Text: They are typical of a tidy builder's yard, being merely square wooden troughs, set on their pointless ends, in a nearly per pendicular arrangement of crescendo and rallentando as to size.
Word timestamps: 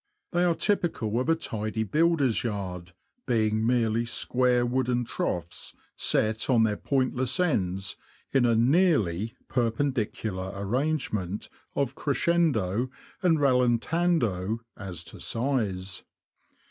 They 0.31 0.43
are 0.45 0.55
typical 0.55 1.19
of 1.19 1.29
a 1.29 1.35
tidy 1.35 1.83
builder's 1.83 2.43
yard, 2.43 2.93
being 3.27 3.63
merely 3.63 4.03
square 4.05 4.65
wooden 4.65 5.05
troughs, 5.05 5.75
set 5.95 6.49
on 6.49 6.63
their 6.63 6.75
pointless 6.75 7.39
ends, 7.39 7.97
in 8.31 8.43
a 8.43 8.55
nearly 8.55 9.35
per 9.47 9.69
pendicular 9.69 10.53
arrangement 10.55 11.49
of 11.75 11.93
crescendo 11.93 12.89
and 13.21 13.37
rallentando 13.37 14.61
as 14.75 15.03
to 15.03 15.19
size. 15.19 16.01